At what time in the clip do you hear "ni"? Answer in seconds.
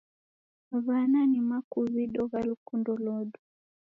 1.31-1.39